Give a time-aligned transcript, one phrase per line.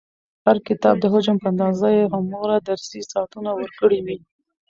[0.03, 0.03] او
[0.43, 4.17] د هر کتاب د حجم په اندازه يي هغومره درسي ساعتونه ورکړي وي،